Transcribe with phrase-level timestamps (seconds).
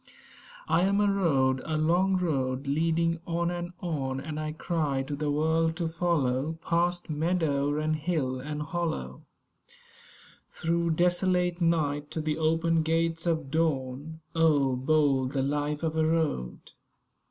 [0.67, 5.15] I am a Road; a long road, leading on and on; And I cry to
[5.15, 9.21] the world to follow, Past meadow and hill and hollow,
[10.47, 14.21] Through desolate night, to the open gates of dawn.
[14.33, 16.71] Oh, bold the life of a Road!